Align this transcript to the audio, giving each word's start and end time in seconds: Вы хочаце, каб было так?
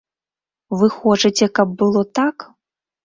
Вы 0.79 0.89
хочаце, 0.95 1.49
каб 1.59 1.77
было 1.83 2.01
так? 2.21 2.49